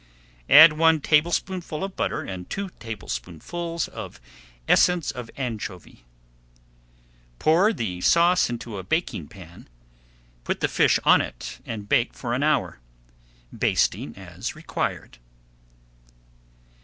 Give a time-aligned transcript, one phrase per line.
[0.49, 4.19] Add one tablespoonful of butter and two tablespoonfuls of
[4.67, 6.05] essence of anchovy.
[7.37, 9.69] Pour the sauce into a baking pan,
[10.43, 12.79] put the fish on it, and bake for an hour,
[13.51, 15.19] [Page 163] basting as required.